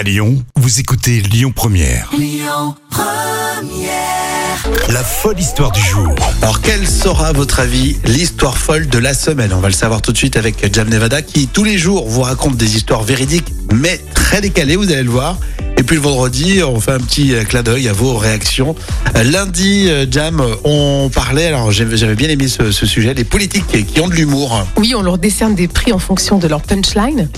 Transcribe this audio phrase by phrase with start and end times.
[0.00, 2.10] À Lyon, vous écoutez Lyon Première.
[4.88, 6.14] La folle histoire du jour.
[6.40, 9.52] Alors, quelle sera, à votre avis, l'histoire folle de la semaine?
[9.52, 12.22] On va le savoir tout de suite avec Jam Nevada qui, tous les jours, vous
[12.22, 15.36] raconte des histoires véridiques, mais très décalées, vous allez le voir.
[15.76, 18.74] Et puis le vendredi, on fait un petit euh, clin d'œil à vos réactions.
[19.16, 23.24] Euh, Lundi, euh, Jam, on parlait, alors j'avais j'avais bien aimé ce, ce sujet, des
[23.24, 24.66] politiques qui ont de l'humour.
[24.78, 27.28] Oui, on leur décerne des prix en fonction de leur punchline.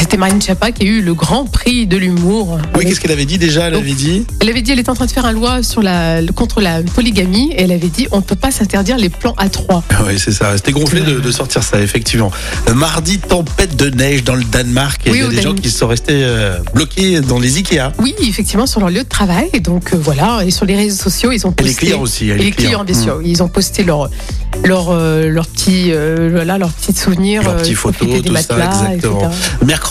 [0.00, 2.58] C'était Marine Chapa qui a eu le grand prix de l'humour.
[2.76, 4.94] Oui, qu'est-ce qu'elle avait dit déjà Elle avait dit Elle avait dit elle était en
[4.94, 8.16] train de faire une loi sur la, contre la polygamie et elle avait dit on
[8.16, 9.84] ne peut pas s'interdire les plans à trois.
[10.06, 10.56] Oui, c'est ça.
[10.56, 12.32] C'était gonflé de, de sortir ça, effectivement.
[12.68, 15.06] Euh, Mardi, tempête de neige dans le Danemark.
[15.06, 17.92] Et Oui, il y a des gens qui sont restés euh, bloqués dans les Ikea.
[17.98, 19.50] Oui, effectivement, sur leur lieu de travail.
[19.52, 21.70] Et donc euh, voilà, et sur les réseaux sociaux, ils ont Et posté.
[21.70, 22.30] les clients aussi.
[22.30, 23.20] Et les clients, bien sûr.
[23.22, 24.08] Ils ont posté leur,
[24.64, 25.92] leur, euh, leur petit,
[26.32, 27.42] voilà, leurs petites souvenirs.
[27.42, 29.30] Leurs petites photos, tout ça, exactement.
[29.30, 29.40] etc.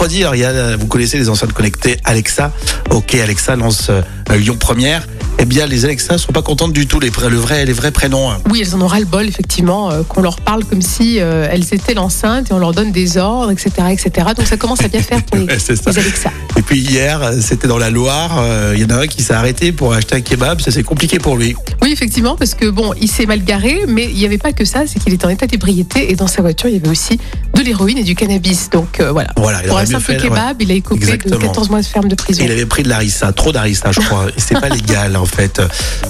[0.01, 2.53] Mercredi, alors, il y a, vous connaissez les enceintes connectées Alexa.
[2.89, 4.01] Ok, Alexa lance euh,
[4.33, 5.05] Lyon Première.
[5.41, 7.91] Eh bien, les Alexa sont pas contentes du tout, les, vrais- le vrai, les vrais
[7.91, 8.29] prénoms.
[8.31, 8.37] hein.
[8.49, 11.47] Oui, elles en ont ras le bol, effectivement, euh, qu'on leur parle comme si euh,
[11.51, 14.27] elles étaient l'enceinte et on leur donne des ordres, etc., etc.
[14.37, 15.91] Donc ça commence à bien faire pour les, Ouais, c'est ça.
[15.91, 16.31] les Alexa.
[16.57, 18.37] Et puis hier, euh, c'était dans la Loire.
[18.39, 20.59] euh, Il y en a un qui s'est arrêté pour acheter un kebab.
[20.61, 21.55] Ça, c'est compliqué pour lui.
[21.81, 24.65] Oui, effectivement, parce que bon, il s'est mal garé, mais il n'y avait pas que
[24.65, 27.17] ça, c'est qu'il était en état d'ébriété et dans sa voiture, il y avait aussi
[27.59, 28.69] de l'héroïne et du cannabis.
[28.69, 29.29] Donc euh, voilà.
[29.37, 31.39] Voilà, il Pour un simple fait, kebab, il a écopé de Exactement.
[31.47, 32.41] 14 mois de ferme de prison.
[32.41, 34.27] Et il avait pris de l'arissa, trop d'arissa, je crois.
[34.37, 35.61] C'est pas légal, en fait.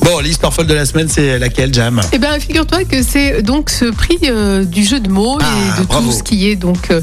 [0.01, 2.01] Bon, l'histoire folle de la semaine, c'est laquelle, Jam?
[2.11, 5.45] Eh bien, figure-toi que c'est donc ce prix euh, du jeu de mots Ah,
[5.77, 6.07] et de bravo.
[6.11, 7.01] tout ce qui est donc euh,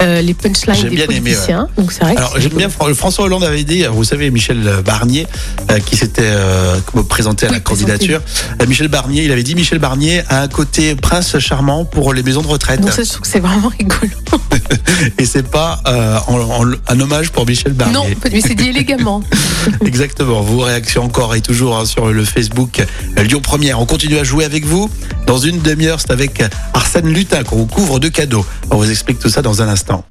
[0.00, 1.68] euh, les punchlines des bien aimé, politiciens.
[1.76, 2.16] Donc c'est vrai.
[2.16, 5.26] Alors j'aime bien François Hollande avait dit, vous savez Michel Barnier
[5.70, 6.76] euh, qui s'était euh,
[7.08, 8.20] présenté à la Oui, candidature.
[8.60, 12.22] Euh, Michel Barnier, il avait dit Michel Barnier a un côté prince charmant pour les
[12.22, 12.80] maisons de retraite.
[12.80, 13.85] Donc ça, je trouve que c'est vraiment rigolo.
[15.18, 17.94] Et c'est pas euh, en- en- un hommage pour Michel Barnier.
[17.94, 19.22] Non, mais c'est dit élégamment.
[19.84, 20.40] Exactement.
[20.42, 22.80] Vos réactions encore et toujours hein, sur le Facebook
[23.18, 23.80] euh, Lyon Première.
[23.80, 24.90] On continue à jouer avec vous.
[25.26, 26.42] Dans une demi-heure, c'est avec
[26.72, 28.44] Arsène Lutin qu'on vous couvre de cadeaux.
[28.70, 30.04] On vous explique tout ça dans un instant.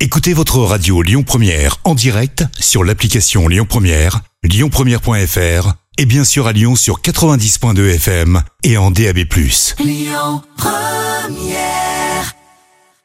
[0.00, 6.46] Écoutez votre radio Lyon Première en direct sur l'application Lyon Première, lyonpremière.fr et bien sûr
[6.46, 9.18] à Lyon sur 90.2 FM et en DAB+.